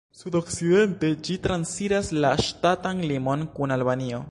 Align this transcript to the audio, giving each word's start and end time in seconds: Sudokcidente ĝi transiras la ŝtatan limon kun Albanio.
Sudokcidente 0.19 1.11
ĝi 1.27 1.35
transiras 1.43 2.11
la 2.25 2.33
ŝtatan 2.47 3.07
limon 3.13 3.47
kun 3.59 3.79
Albanio. 3.79 4.19